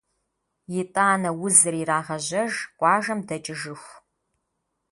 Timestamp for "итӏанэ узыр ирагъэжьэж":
0.79-2.53